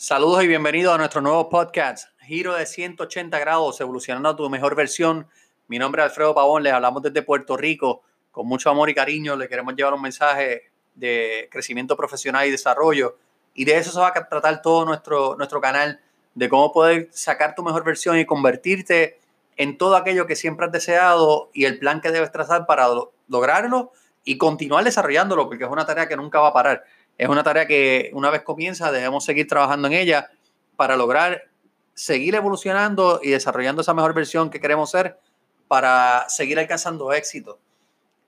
[0.00, 4.76] Saludos y bienvenidos a nuestro nuevo podcast, Giro de 180 grados, evolucionando a tu mejor
[4.76, 5.26] versión.
[5.66, 8.02] Mi nombre es Alfredo Pavón, les hablamos desde Puerto Rico.
[8.30, 13.18] Con mucho amor y cariño le queremos llevar un mensaje de crecimiento profesional y desarrollo.
[13.54, 16.00] Y de eso se va a tratar todo nuestro, nuestro canal,
[16.36, 19.18] de cómo poder sacar tu mejor versión y convertirte
[19.56, 22.86] en todo aquello que siempre has deseado y el plan que debes trazar para
[23.26, 23.90] lograrlo
[24.22, 26.84] y continuar desarrollándolo, porque es una tarea que nunca va a parar.
[27.18, 30.30] Es una tarea que una vez comienza debemos seguir trabajando en ella
[30.76, 31.48] para lograr
[31.92, 35.18] seguir evolucionando y desarrollando esa mejor versión que queremos ser
[35.66, 37.58] para seguir alcanzando éxito.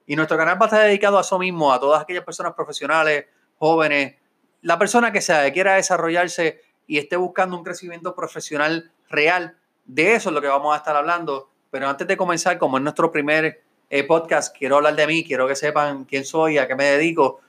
[0.06, 3.26] Y nuestro canal va a estar dedicado a eso mismo, a todas aquellas personas profesionales,
[3.58, 4.16] jóvenes,
[4.62, 9.56] la persona que sea, que quiera desarrollarse y esté buscando un crecimiento profesional real.
[9.84, 11.48] De eso es lo que vamos a estar hablando.
[11.70, 15.46] Pero antes de comenzar, como es nuestro primer eh, podcast, quiero hablar de mí, quiero
[15.46, 17.40] que sepan quién soy, a qué me dedico.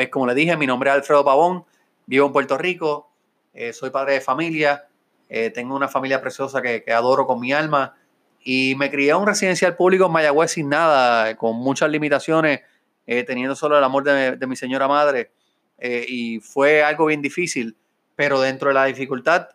[0.00, 1.66] Pues como le dije, mi nombre es Alfredo Pavón,
[2.06, 3.10] vivo en Puerto Rico,
[3.52, 4.88] eh, soy padre de familia,
[5.28, 7.94] eh, tengo una familia preciosa que, adoro con mi alma
[8.42, 12.62] y me crié en un residencial público en Mayagüez sin nada, con muchas limitaciones,
[13.06, 15.32] eh, teniendo solo el amor de, mi señora madre
[15.78, 17.76] y fue algo bien difícil,
[18.16, 19.48] pero dentro de la dificultad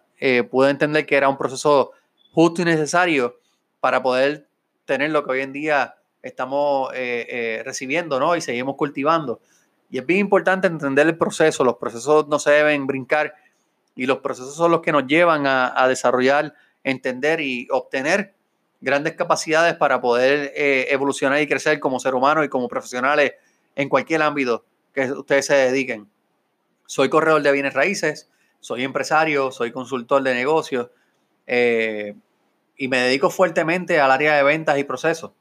[0.51, 1.89] pude entender que era un proceso
[2.33, 3.39] justo y necesario
[3.79, 4.47] para poder
[4.85, 8.35] tener lo que hoy en día estamos recibiendo ¿no?
[8.35, 9.41] y seguimos cultivando.
[9.89, 11.63] Y es bien importante entender el proceso.
[11.63, 13.35] Los procesos no se deben brincar
[13.95, 18.33] y los procesos son los que nos llevan a, desarrollar, entender y obtener
[18.81, 23.33] grandes capacidades para poder eh, evolucionar y crecer como ser humano y como profesionales
[23.75, 26.09] en cualquier ámbito que ustedes se dediquen.
[26.85, 30.89] Soy corredor de bienes raíces, soy empresario, soy consultor de negocios
[31.47, 32.15] eh,
[32.77, 35.31] y me dedico fuertemente al área de ventas y procesos.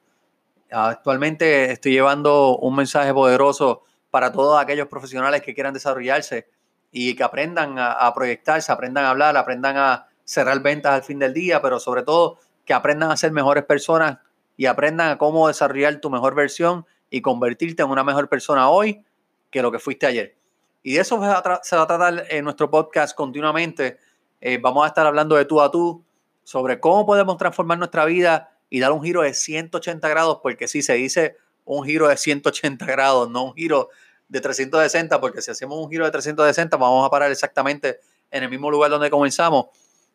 [0.71, 3.83] Actualmente estoy llevando un mensaje poderoso
[4.15, 6.47] para todos aquellos profesionales que quieran desarrollarse
[6.93, 11.35] y que aprendan a, proyectarse, aprendan a hablar, aprendan a cerrar ventas al fin del
[11.35, 14.19] día, pero sobre todo que aprendan a ser mejores personas
[14.57, 19.05] y aprendan a cómo desarrollar tu mejor versión y convertirte en una mejor persona hoy
[19.51, 20.37] que lo que fuiste ayer.
[20.85, 23.99] Y de eso se va a, tratar en nuestro podcast continuamente.
[24.41, 26.05] Eh, vamos a estar hablando de tú a tú
[26.45, 30.83] sobre cómo podemos transformar nuestra vida y dar un giro de 180 grados, porque si
[30.83, 33.89] se dice un giro de 180 grados, no un giro
[34.29, 38.51] de 360, porque si hacemos un giro de 360 vamos a parar exactamente en el
[38.51, 39.67] mismo lugar donde comenzamos.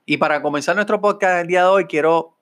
[0.06, 2.36] Y para comenzar nuestro podcast el día de hoy, quiero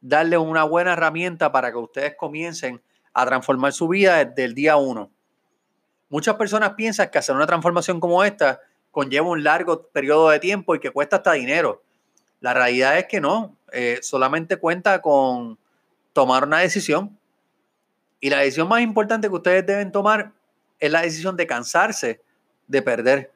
[0.00, 2.80] darle una buena herramienta para que ustedes comiencen
[3.12, 5.10] a transformar su vida desde el día uno.
[6.08, 8.60] Muchas personas piensan que hacer una transformación como esta
[8.92, 11.82] conlleva un largo periodo de tiempo y que cuesta hasta dinero.
[12.40, 15.58] La realidad es que no, eh, solamente cuenta con
[16.12, 17.18] tomar una decisión.
[18.20, 20.32] Y la decisión más importante que ustedes deben tomar
[20.78, 22.22] es la decisión de cansarse
[22.66, 23.32] de perder.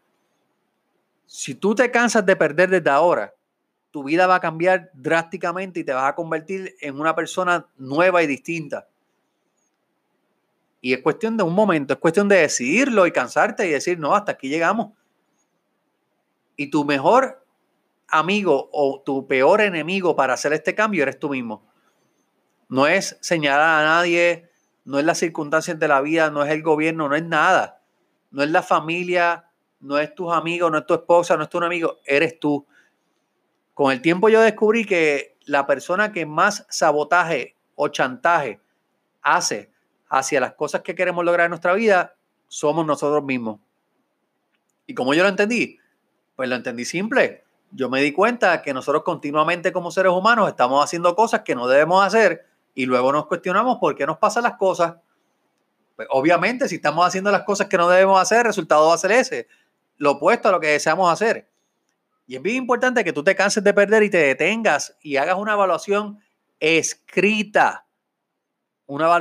[1.26, 3.34] Si tú te cansas de perder desde ahora,
[3.90, 8.22] tu vida va a cambiar drásticamente y te vas a convertir en una persona nueva
[8.22, 8.88] y distinta.
[10.80, 14.14] Y es cuestión de un momento, es cuestión de decidirlo y cansarte y decir, no,
[14.14, 14.92] hasta aquí llegamos.
[16.56, 17.44] Y tu mejor
[18.08, 21.62] amigo o tu peor enemigo para hacer este cambio eres tú mismo.
[22.68, 24.49] No es señalar a nadie,
[24.84, 27.82] no es las circunstancias de la vida, no es el gobierno, no es nada.
[28.30, 31.58] No es la familia, no es tus amigos, no es tu esposa, no es tu
[31.58, 32.66] amigo, eres tú.
[33.74, 38.60] Con el tiempo yo descubrí que la persona que más sabotaje o chantaje
[39.22, 39.72] hace
[40.08, 42.14] hacia las cosas que queremos lograr en nuestra vida
[42.48, 43.60] somos nosotros mismos.
[44.86, 45.78] ¿Y como yo lo entendí?
[46.36, 47.44] Pues lo entendí simple.
[47.70, 51.68] Yo me di cuenta que nosotros continuamente como seres humanos estamos haciendo cosas que no
[51.68, 52.49] debemos hacer
[52.80, 54.94] y luego nos cuestionamos por qué nos pasan las cosas.
[55.96, 58.98] Pues obviamente, si estamos haciendo las cosas que no debemos hacer, el resultado va a
[58.98, 59.48] ser ese,
[59.98, 61.46] lo opuesto a lo que deseamos hacer.
[62.26, 65.36] Y es bien importante que tú te canses de perder y te detengas y hagas
[65.36, 66.20] una evaluación
[66.58, 67.84] escrita,
[68.86, 69.20] una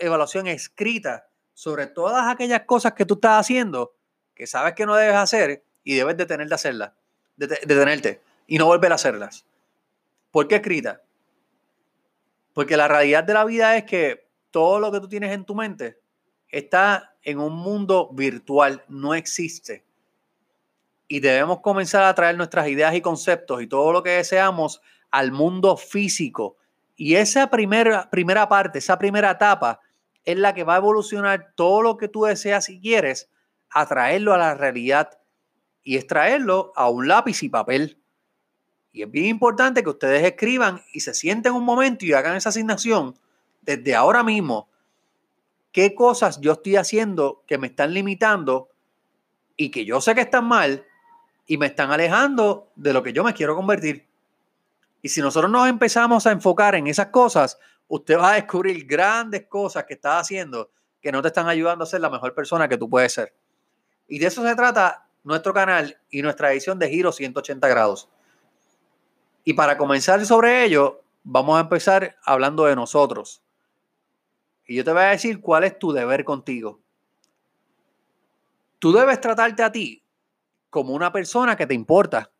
[0.00, 3.94] evaluación escrita sobre todas aquellas cosas que tú estás haciendo
[4.34, 6.92] que sabes que no debes hacer y debes detener de hacerlas,
[7.36, 9.46] detenerte y no volver a hacerlas.
[10.30, 11.00] ¿Por qué escrita?
[12.60, 15.54] Porque la realidad de la vida es que todo lo que tú tienes en tu
[15.54, 15.98] mente
[16.46, 19.86] está en un mundo virtual, no existe.
[21.08, 25.32] Y debemos comenzar a traer nuestras ideas y conceptos y todo lo que deseamos al
[25.32, 26.58] mundo físico.
[26.96, 29.80] Y esa primera, primera parte, esa primera etapa,
[30.26, 33.30] es la que va a evolucionar todo lo que tú deseas y quieres,
[33.70, 35.18] a traerlo a la realidad
[35.82, 38.02] y extraerlo a un lápiz y papel.
[38.92, 42.48] Y es bien importante que ustedes escriban y se sienten un momento y hagan esa
[42.48, 43.16] asignación
[43.62, 44.68] desde ahora mismo.
[45.72, 48.70] ¿Qué cosas yo estoy haciendo que me están limitando
[49.56, 50.86] y que yo sé que están mal
[51.46, 54.06] y me están alejando de lo que yo me quiero convertir.
[55.02, 57.58] Y si nosotros nos empezamos a enfocar en esas cosas,
[57.88, 60.70] usted va a descubrir grandes cosas que estás haciendo
[61.02, 63.34] que no te están ayudando a ser la mejor persona que tú puedes ser.
[64.06, 68.08] Y de eso se trata nuestro canal y nuestra edición de Giro 180 grados.
[69.50, 73.42] Y para comenzar sobre ello, vamos a empezar hablando de nosotros.
[74.64, 76.78] Y yo te voy a decir cuál es tu deber contigo.
[78.78, 80.04] Tú debes tratarte a ti
[80.70, 82.30] como una persona que te importa.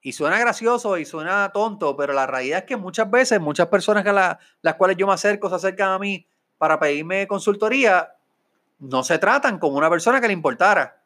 [0.00, 4.06] Y suena gracioso y suena tonto, pero la realidad es que muchas veces, muchas personas
[4.06, 6.26] a las cuales yo me acerco se acercan a mí
[6.56, 8.14] para pedirme consultoría,
[8.78, 11.02] no se tratan como una persona que le importara.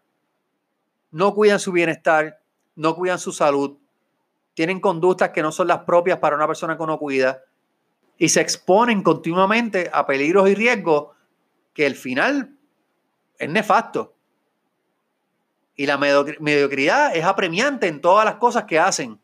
[1.10, 2.40] No cuidan su bienestar,
[2.76, 3.81] no cuidan su salud,
[4.54, 7.42] tienen conductas que no son las propias para una persona que uno cuida
[8.18, 11.16] y se exponen continuamente a peligros y riesgos
[11.74, 12.56] que el final
[13.38, 14.14] es nefasto.
[15.74, 19.20] Y la mediocridad es apremiante en todas las cosas que hacen,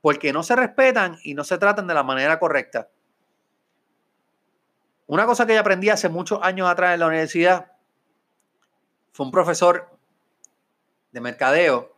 [0.00, 2.88] porque no se respetan y no se tratan de la manera correcta.
[5.06, 7.72] Una cosa que yo aprendí hace muchos años atrás en la universidad
[9.12, 9.90] fue un profesor
[11.12, 11.91] de mercadeo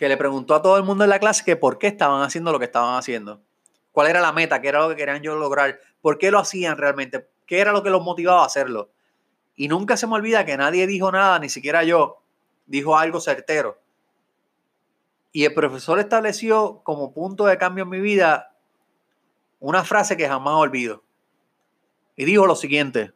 [0.00, 2.52] que le preguntó a todo el mundo en la clase que por qué estaban haciendo
[2.52, 3.42] lo que estaban haciendo.
[3.92, 4.62] ¿Cuál era la meta?
[4.62, 5.78] ¿Qué era lo que querían yo lograr?
[6.00, 7.28] ¿Por qué lo hacían realmente?
[7.44, 8.90] ¿Qué era lo que los motivaba a hacerlo?
[9.56, 12.22] Y nunca se me olvida que nadie dijo nada, ni siquiera yo,
[12.64, 13.78] dijo algo certero.
[15.32, 18.56] Y el profesor estableció como punto de cambio en mi vida
[19.58, 21.04] una frase que jamás olvido.
[22.16, 23.12] Y dijo lo siguiente,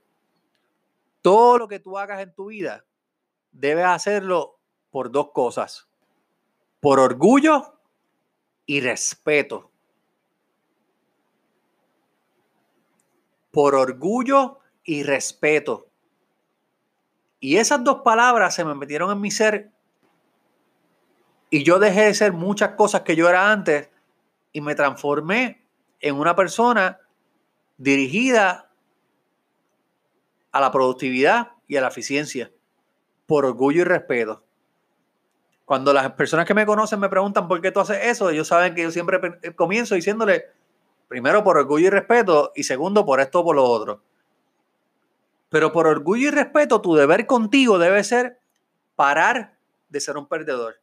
[1.23, 2.85] todo lo que tú hagas en tu vida,
[3.53, 4.59] debes hacerlo
[4.91, 5.89] por dos cosas,
[6.85, 7.79] por orgullo
[8.67, 9.71] y respeto.
[13.51, 15.89] Por orgullo y respeto.
[17.41, 19.73] Y esas dos palabras se me metieron en mi ser
[21.49, 23.89] y yo dejé de ser muchas cosas que yo era antes
[24.53, 25.67] y me transformé
[26.01, 27.01] en una persona
[27.79, 28.71] dirigida
[30.53, 32.53] a la productividad y a la eficiencia
[33.25, 34.44] por orgullo y respeto.
[35.65, 38.75] Cuando las personas que me conocen me preguntan por qué tú haces eso, ellos saben
[38.75, 39.19] que yo siempre
[39.57, 40.45] comienzo diciéndole,
[41.09, 44.03] primero por orgullo y respeto y segundo por esto o por lo otro.
[45.49, 48.41] Pero por orgullo y respeto, tu deber contigo debe ser
[48.97, 49.57] parar
[49.89, 50.81] de ser un perdedor.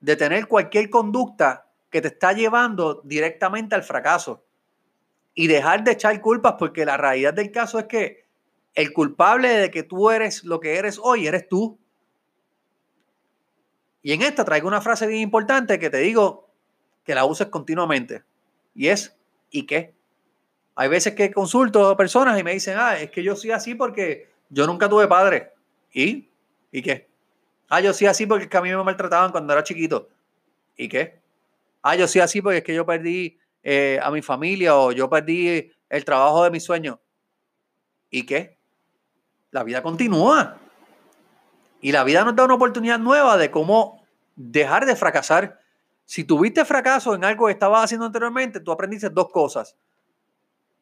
[0.00, 4.44] De tener cualquier conducta que te está llevando directamente al fracaso.
[5.34, 8.24] Y dejar de echar culpas porque la realidad del caso es que
[8.74, 11.78] el culpable de que tú eres lo que eres hoy eres tú.
[14.04, 16.50] Y en esta traigo una frase bien importante que te digo
[17.04, 18.22] que la uses continuamente.
[18.74, 19.16] Y es,
[19.50, 19.94] ¿y qué?
[20.76, 23.74] Hay veces que consulto a personas y me dicen, ah, es que yo soy así
[23.74, 25.52] porque yo nunca tuve padre.
[25.90, 26.28] ¿Y?
[26.70, 27.08] ¿Y qué?
[27.70, 30.10] Ah, yo soy así porque es que a mí me maltrataban cuando era chiquito.
[30.76, 31.18] ¿Y qué?
[31.80, 35.08] Ah, yo soy así porque es que yo perdí eh, a mi familia o yo
[35.08, 36.98] perdí el trabajo de mis sueños.
[38.10, 38.58] ¿Y qué?
[39.50, 40.58] La vida continúa.
[41.84, 44.02] Y la vida nos da una oportunidad nueva de cómo
[44.36, 45.60] dejar de fracasar.
[46.06, 49.76] Si tuviste fracaso en algo que estabas haciendo anteriormente, tú aprendiste dos cosas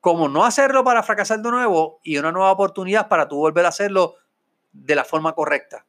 [0.03, 3.69] cómo no hacerlo para fracasar de nuevo y una nueva oportunidad para tú volver a
[3.69, 4.17] hacerlo
[4.73, 5.87] de la forma correcta.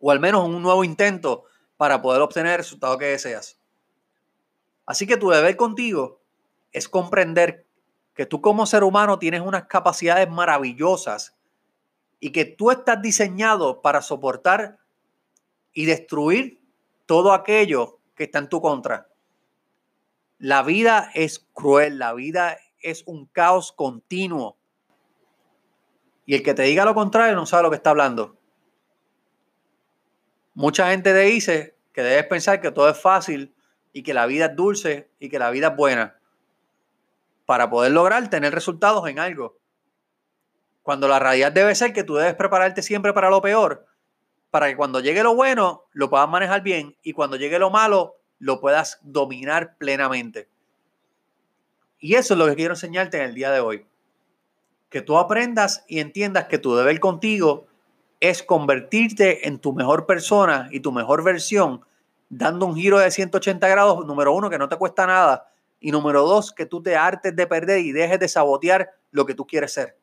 [0.00, 1.44] O al menos un nuevo intento
[1.76, 3.58] para poder obtener el resultado que deseas.
[4.84, 6.20] Así que tu deber contigo
[6.70, 7.66] es comprender
[8.14, 11.37] que tú como ser humano tienes unas capacidades maravillosas
[12.20, 14.78] y que tú estás diseñado para soportar
[15.72, 16.60] y destruir
[17.06, 19.08] todo aquello que está en tu contra.
[20.38, 24.56] La vida es cruel, la vida es un caos continuo.
[26.26, 28.36] Y el que te diga lo contrario no sabe lo que está hablando.
[30.54, 33.54] Mucha gente te dice que debes pensar que todo es fácil
[33.92, 36.18] y que la vida es dulce y que la vida es buena
[37.46, 39.56] para poder lograr tener resultados en algo.
[40.88, 43.84] Cuando la realidad debe ser que tú debes prepararte siempre para lo peor,
[44.50, 48.16] para que cuando llegue lo bueno lo puedas manejar bien y cuando llegue lo malo
[48.38, 50.48] lo puedas dominar plenamente.
[51.98, 53.86] Y eso es lo que quiero enseñarte en el día de hoy.
[54.88, 57.66] Que tú aprendas y entiendas que tu deber contigo
[58.18, 61.82] es convertirte en tu mejor persona y tu mejor versión,
[62.30, 66.22] dando un giro de 180 grados, número uno, que no te cuesta nada, y número
[66.22, 69.74] dos, que tú te hartes de perder y dejes de sabotear lo que tú quieres
[69.74, 69.98] ser.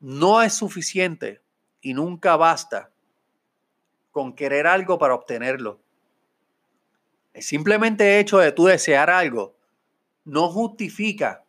[0.00, 1.42] No es suficiente
[1.80, 2.90] y nunca basta
[4.10, 5.80] con querer algo para obtenerlo.
[7.32, 9.56] El simplemente hecho de tú desear algo
[10.24, 11.44] no justifica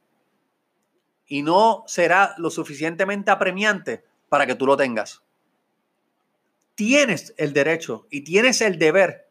[1.25, 5.23] y no será lo suficientemente apremiante para que tú lo tengas.
[6.75, 9.29] tienes el derecho y tienes el deber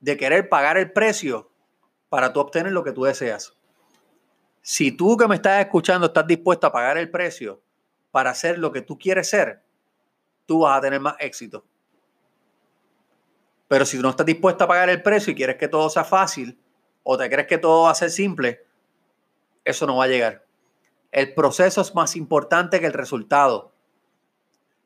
[0.00, 1.50] de querer pagar el precio
[2.08, 3.55] para tú obtener lo que tú deseas.
[4.68, 7.62] Si tú que me estás escuchando estás dispuesto a pagar el precio
[8.10, 9.62] para hacer lo que tú quieres ser,
[10.44, 11.64] tú vas a tener más éxito.
[13.68, 16.58] Pero si no estás dispuesto a pagar el precio y quieres que todo sea fácil
[17.04, 18.66] o te crees que todo va a ser simple,
[19.64, 20.44] eso no va a llegar.
[21.12, 23.72] El proceso es más importante que el resultado.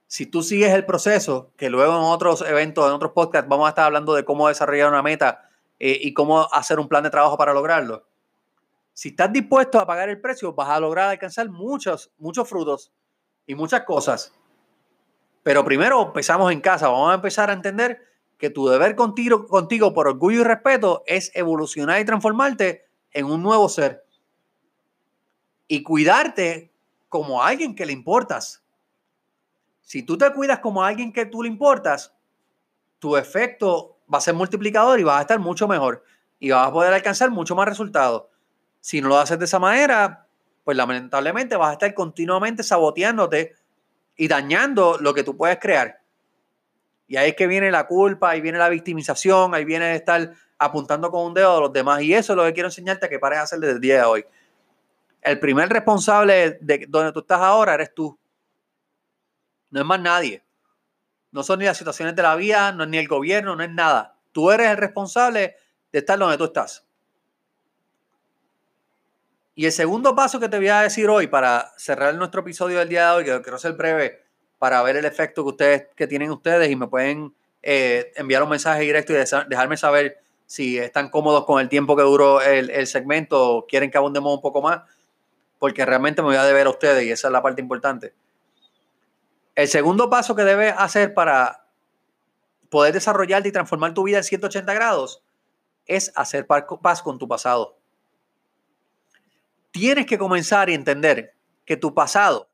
[0.07, 3.71] Si tú sigues el proceso, que luego en otros eventos, en otros podcasts, vamos a
[3.71, 7.39] estar hablando de cómo desarrollar una meta eh, y cómo hacer un plan de trabajo
[7.39, 8.10] para lograrlo.
[9.01, 12.93] Si estás dispuesto a pagar el precio, vas a lograr alcanzar muchos, muchos frutos
[13.47, 14.35] y muchas cosas.
[15.43, 16.89] Pero primero empezamos en casa.
[16.89, 18.03] Vamos a empezar a entender
[18.37, 23.43] que tu deber contigo, contigo por orgullo y respeto es evolucionar y transformarte en un
[23.43, 24.05] nuevo ser.
[25.67, 26.71] Y cuidarte
[27.09, 28.63] como alguien que le importas.
[29.81, 32.15] Si tú te cuidas como alguien que tú le importas,
[32.99, 36.05] tu efecto va a ser multiplicador y vas a estar mucho mejor
[36.39, 38.30] y vas a poder alcanzar mucho más resultados.
[38.81, 40.27] Si no lo haces de esa manera,
[40.65, 43.55] pues lamentablemente vas a estar continuamente saboteándote
[44.17, 46.01] y dañando lo que tú puedes crear.
[47.07, 51.11] Y ahí es que viene la culpa, ahí viene la victimización, ahí viene estar apuntando
[51.11, 52.03] con un dedo a los demás.
[52.03, 54.05] Y eso es lo que quiero enseñarte que pares a hacer desde el día de
[54.05, 54.25] hoy.
[55.21, 58.19] El primer responsable de donde tú estás ahora eres tú.
[59.71, 60.45] No es más nadie.
[61.33, 63.71] No son ni las situaciones de la vida, no es ni el gobierno, no es
[63.71, 64.17] nada.
[64.33, 65.57] Tú eres el responsable
[65.93, 66.87] de estar donde tú estás.
[69.61, 72.89] Y el segundo paso que te voy a decir hoy para cerrar nuestro episodio del
[72.89, 74.25] día de hoy, que quiero ser breve
[74.59, 78.49] para ver el efecto que ustedes que tienen ustedes y me pueden eh, enviar un
[78.49, 82.87] mensaje directo y dejarme saber si están cómodos con el tiempo que duró el, el
[82.87, 84.81] segmento o quieren que abundemos un poco más,
[85.59, 88.15] porque realmente me voy a deber a ustedes y esa es la parte importante.
[89.55, 91.67] El segundo paso que debes hacer para
[92.71, 95.23] poder desarrollarte y transformar tu vida en 180 grados
[95.85, 97.77] es hacer paz con tu pasado.
[99.71, 101.35] Tienes que comenzar y entender
[101.65, 102.51] que tu pasado,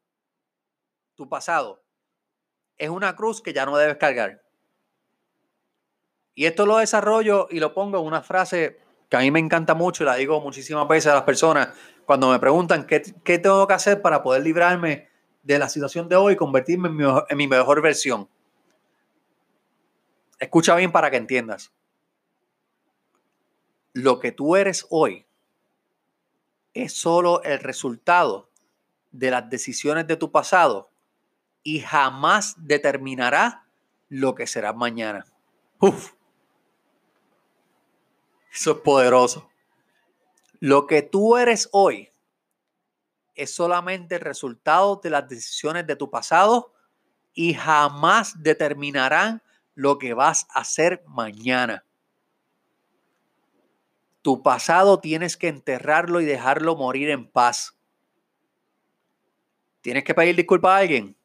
[1.14, 1.82] tu pasado,
[2.76, 4.42] es una cruz que ya no debes cargar.
[6.34, 9.74] Y esto lo desarrollo y lo pongo en una frase que a mí me encanta
[9.74, 11.68] mucho y la digo muchísimas veces a las personas
[12.04, 13.00] cuando me preguntan qué,
[13.38, 15.08] tengo que hacer para poder librarme
[15.42, 18.28] de la situación de hoy y convertirme en mi, mejor versión.
[20.38, 21.72] Escucha bien para que entiendas.
[23.92, 25.25] Lo que tú eres hoy
[26.76, 28.50] es solo el resultado
[29.10, 30.90] de las decisiones de tu pasado
[31.62, 33.66] y jamás determinará
[34.08, 35.24] lo que será mañana.
[35.80, 36.12] Uf.
[38.52, 39.48] Eso es poderoso.
[40.60, 42.10] Lo que tú eres hoy
[43.34, 46.74] es solamente el resultado de las decisiones de tu pasado
[47.32, 49.42] y jamás determinarán
[49.74, 51.84] lo que vas a hacer mañana.
[54.26, 57.78] Tu pasado tienes que enterrarlo y dejarlo morir en paz.
[59.82, 61.16] ¿Tienes que pedir disculpas a alguien?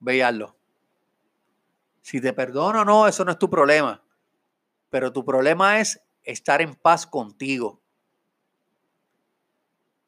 [0.00, 0.56] Veanlo.
[2.02, 4.02] Si te perdono o no, eso no es tu problema.
[4.90, 7.80] Pero tu problema es estar en paz contigo.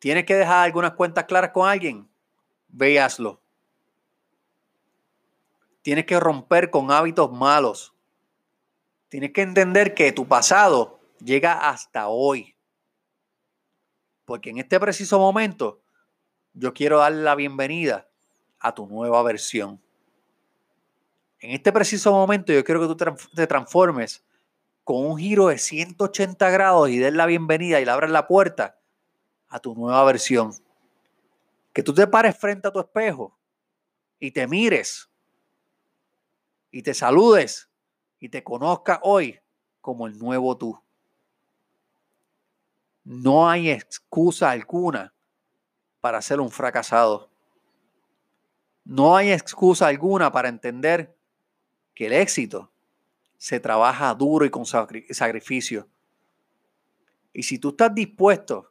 [0.01, 2.11] ¿Tienes que dejar algunas cuentas claras con alguien?
[2.67, 3.41] Véaslo.
[5.83, 7.95] Tienes que romper con hábitos malos.
[9.09, 12.57] Tienes que entender que tu pasado llega hasta hoy.
[14.25, 15.83] Porque en este preciso momento
[16.53, 18.09] yo quiero darle la bienvenida
[18.59, 19.81] a tu nueva versión.
[21.41, 24.25] En este preciso momento yo quiero que tú te transformes
[24.85, 28.79] con un giro de 180 grados y des la bienvenida y le abras la puerta
[29.49, 30.53] a tu nueva versión.
[31.73, 33.39] Que tú te pares frente a tu espejo
[34.19, 35.11] y te mires
[36.71, 37.71] y te saludes
[38.19, 39.41] y te conozca hoy
[39.81, 40.81] como el nuevo tú.
[43.13, 45.13] No hay excusa alguna
[46.01, 47.29] para ser un fracasado.
[48.85, 51.19] No hay excusa alguna para entender
[51.93, 52.71] que el éxito
[53.37, 55.89] se trabaja duro y con sacrificio.
[57.33, 58.71] Y si tú estás dispuesto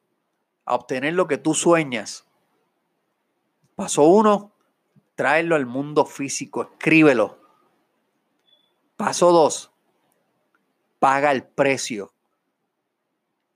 [0.63, 2.25] a obtener lo que tú sueñas.
[3.75, 4.53] Paso uno,
[5.15, 7.41] tráelo al mundo físico, escríbelo.
[8.95, 9.73] Paso dos,
[10.97, 12.13] paga el precio.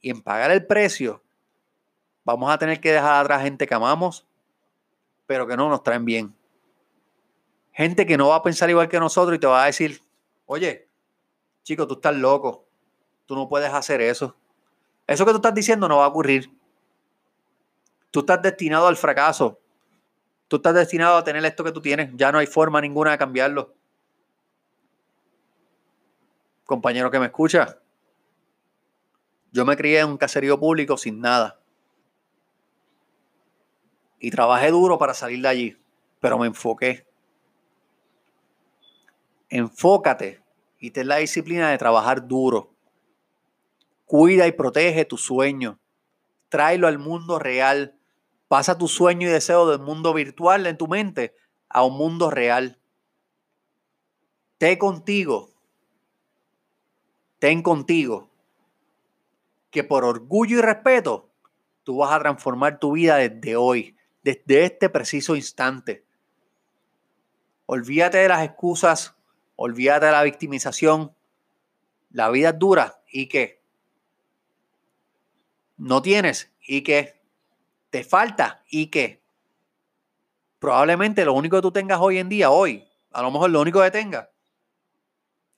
[0.04, 1.24] Y en pagar el precio,
[2.26, 4.28] vamos a tener que dejar atrás gente que amamos,
[5.26, 6.36] pero que no nos traen bien.
[7.72, 10.02] Gente que no va a pensar igual que nosotros y te va a decir,
[10.46, 10.90] oye,
[11.64, 12.68] chico, tú estás loco,
[13.26, 14.36] tú no puedes hacer eso.
[15.08, 16.52] Eso que tú estás diciendo no va a ocurrir.
[18.12, 19.58] Tú estás destinado al fracaso.
[20.50, 22.10] Tú estás destinado a tener esto que tú tienes.
[22.16, 23.74] Ya no hay forma ninguna de cambiarlo.
[26.66, 27.80] compañero que me escucha,
[29.54, 31.62] yo me crié en un caserío público sin nada.
[34.20, 35.78] Y trabajé duro para salir de allí,
[36.20, 37.08] pero me enfoqué.
[39.50, 40.42] Enfócate
[40.80, 42.74] y ten la disciplina de trabajar duro.
[44.06, 45.80] Cuida y protege tu sueño.
[46.50, 47.96] Tráelo al mundo real.
[48.48, 51.36] Pasa tu sueño y deseo del mundo virtual en tu mente
[51.70, 52.82] a un mundo real.
[54.58, 55.52] Ten contigo.
[57.38, 58.33] Ten contigo.
[59.74, 61.32] Que por orgullo y respeto,
[61.84, 66.06] tú vas a transformar tu vida desde hoy, desde este preciso instante.
[67.66, 69.16] Olvídate de las excusas,
[69.56, 71.16] olvídate de la victimización.
[72.12, 73.64] La vida es dura y qué?
[75.78, 77.20] No tienes y qué?
[77.90, 79.24] Te falta y qué?
[80.60, 83.82] Probablemente lo único que tú tengas hoy en día, hoy, a lo mejor lo único
[83.82, 84.30] que tengas,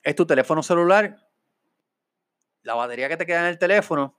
[0.02, 1.25] es tu teléfono celular,
[2.66, 4.18] la batería que te queda en el teléfono,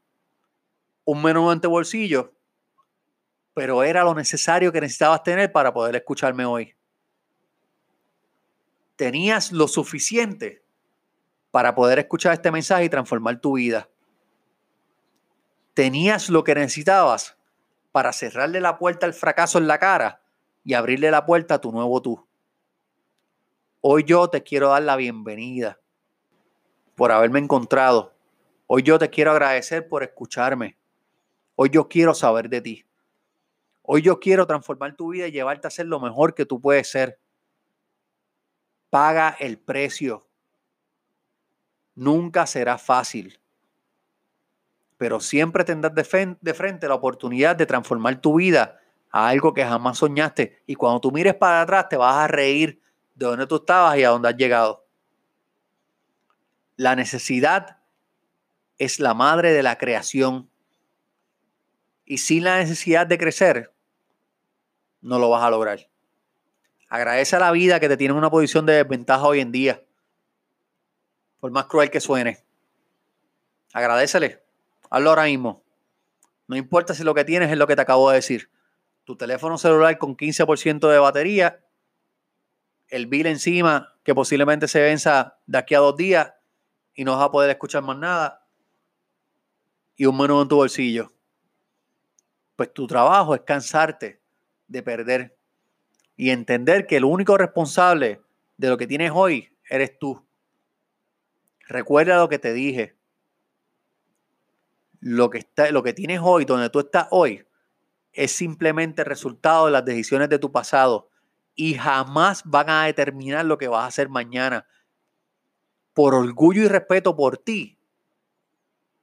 [1.06, 2.34] un menú ante bolsillo,
[3.54, 6.78] pero era lo necesario que necesitabas tener para poder escucharme hoy
[8.98, 10.66] tenías lo suficiente
[11.52, 13.88] para poder escuchar este mensaje y transformar tu vida.
[15.74, 17.38] Tenías lo que necesitabas
[17.94, 20.22] para cerrarle la puerta al fracaso en la cara
[20.66, 22.28] y abrirle la puerta a tu nuevo tú.
[23.82, 25.80] Hoy yo te quiero dar la bienvenida
[26.96, 28.14] por haberme encontrado.
[28.68, 30.78] Hoy yo te quiero agradecer por escucharme.
[31.56, 32.86] Hoy yo quiero saber de ti.
[33.82, 36.90] Hoy yo quiero transformar tu vida y llevarte a ser lo mejor que tú puedes
[36.90, 37.20] ser
[38.90, 40.28] paga el precio.
[41.96, 43.40] Nunca será fácil,
[44.98, 49.98] pero siempre tendrás de frente la oportunidad de transformar tu vida a algo que jamás
[49.98, 50.62] soñaste.
[50.68, 52.82] Y cuando tú mires para atrás, te vas a reír
[53.16, 54.86] de dónde tú estabas y a dónde has llegado.
[56.76, 57.78] La necesidad
[58.78, 60.50] es la madre de la creación.
[62.06, 63.74] Y sin la necesidad de crecer,
[65.02, 65.90] no lo vas a lograr.
[66.90, 69.84] Agradece a la vida que te tiene en una posición de desventaja hoy en día.
[71.40, 72.44] Por más cruel que suene.
[73.74, 74.42] Agradecele.
[74.90, 75.64] Hazlo ahora mismo.
[76.48, 78.50] No importa si lo que tienes es lo que te acabo de decir.
[79.04, 81.64] Tu teléfono celular con 15% de batería.
[82.88, 86.34] El bill encima que posiblemente se venza de aquí a dos días
[86.94, 88.47] y no vas a poder escuchar más nada.
[89.98, 91.12] Y un menú en tu bolsillo.
[92.56, 94.22] Pues tu trabajo es cansarte
[94.68, 95.38] de perder
[96.16, 98.22] y entender que el único responsable
[98.58, 100.26] de lo que tienes hoy eres tú.
[101.68, 102.96] Recuerda lo que te dije.
[105.00, 107.46] Lo que, está, lo que tienes hoy, donde tú estás hoy,
[108.14, 111.10] es simplemente el resultado de las decisiones de tu pasado
[111.56, 114.66] y jamás van a determinar lo que vas a hacer mañana.
[115.94, 117.77] Por orgullo y respeto por ti,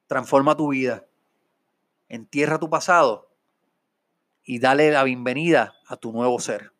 [0.07, 1.07] transforma tu vida,
[2.09, 3.31] entierra tu pasado
[4.43, 6.73] y dale la bienvenida a tu nuevo ser.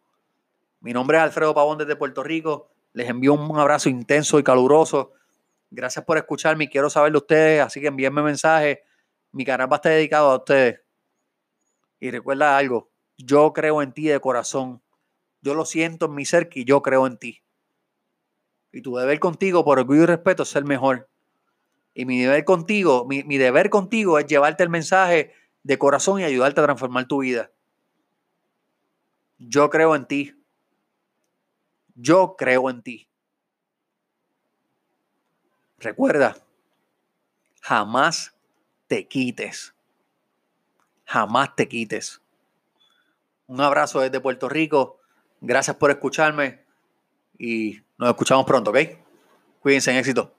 [0.81, 2.71] Mi nombre es Alfredo Pavón desde Puerto Rico.
[2.93, 5.13] Les envío un abrazo intenso y caluroso.
[5.71, 8.79] Gracias por escucharme y quiero saber de ustedes, así que envíenme mensajes.
[9.33, 10.81] Mi canal va a estar dedicado a ustedes.
[11.99, 14.83] Y recuerda algo, yo creo en ti de corazón.
[15.41, 17.43] Yo lo siento en mi ser que yo creo en ti.
[18.73, 21.09] Y tu deber contigo, por orgullo y respeto, es ser mejor.
[21.95, 26.25] Y mi deber contigo, mi, mi deber contigo es llevarte el mensaje de corazón y
[26.25, 27.51] ayudarte a transformar tu vida.
[29.39, 30.35] Yo creo en ti.
[31.95, 33.09] Yo creo en ti.
[35.79, 36.37] Recuerda,
[37.61, 38.35] jamás
[38.87, 39.75] te quites.
[41.05, 42.23] Jamás te quites.
[43.47, 44.99] Un abrazo desde Puerto Rico.
[45.41, 46.65] Gracias por escucharme
[47.39, 48.79] y nos escuchamos pronto, ¿ok?
[49.61, 50.35] Cuídense en éxito.